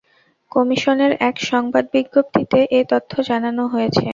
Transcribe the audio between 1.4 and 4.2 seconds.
সংবাদ বিজ্ঞপ্তিতে এ তথ্য জানানো হয়েছে।